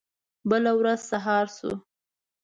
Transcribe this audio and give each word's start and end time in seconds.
بله 0.49 0.71
ورځ 0.79 1.01
سهار 1.11 1.45
شو. 1.57 1.71